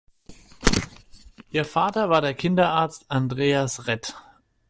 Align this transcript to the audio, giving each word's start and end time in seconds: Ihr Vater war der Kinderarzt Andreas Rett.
Ihr 1.51 1.63
Vater 1.63 2.09
war 2.09 2.21
der 2.21 2.33
Kinderarzt 2.33 3.05
Andreas 3.09 3.85
Rett. 3.85 4.15